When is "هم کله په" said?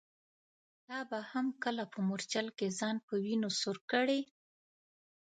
1.31-1.99